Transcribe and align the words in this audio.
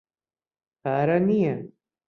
پارە 0.81 1.17
نییە. 1.27 1.55